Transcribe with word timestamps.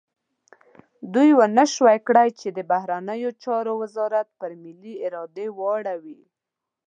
دوی 1.13 1.29
ونه 1.39 1.65
شو 1.73 1.85
کړای 2.07 2.29
چې 2.39 2.47
د 2.57 2.59
بهرنیو 2.71 3.31
چارو 3.43 3.71
وزارت 3.81 4.27
پر 4.39 4.51
ملي 4.63 4.93
ارادې 5.07 5.47
واړوي. 5.59 6.19